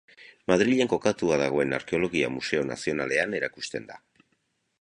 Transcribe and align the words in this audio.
Madrilen 0.51 0.89
kokatua 0.93 1.37
dagoen 1.41 1.77
Arkeologia 1.79 2.31
Museo 2.39 2.65
Nazionalean 2.73 3.37
erakusten 3.41 3.87
da. 3.93 4.01